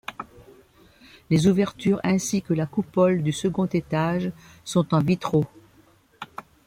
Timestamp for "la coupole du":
2.55-3.31